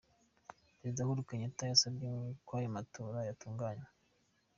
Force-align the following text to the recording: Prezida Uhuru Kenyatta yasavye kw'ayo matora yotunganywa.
Prezida 0.77 1.03
Uhuru 1.05 1.27
Kenyatta 1.29 1.63
yasavye 1.71 2.09
kw'ayo 2.45 2.67
matora 2.75 3.19
yotunganywa. 3.27 3.87